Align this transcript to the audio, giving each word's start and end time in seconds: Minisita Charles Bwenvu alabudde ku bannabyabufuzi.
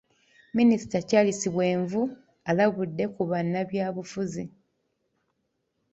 Minisita 0.57 0.97
Charles 1.09 1.41
Bwenvu 1.53 2.01
alabudde 2.49 3.05
ku 3.15 3.21
bannabyabufuzi. 3.29 4.43